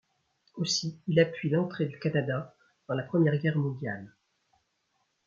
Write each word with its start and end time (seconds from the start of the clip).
Aussi, 0.55 0.99
il 1.05 1.19
appuie 1.19 1.51
l'entrée 1.51 1.85
du 1.85 1.99
Canada 1.99 2.55
dans 2.87 2.95
la 2.95 3.03
Première 3.03 3.37
Guerre 3.37 3.59
mondiale. 3.59 4.11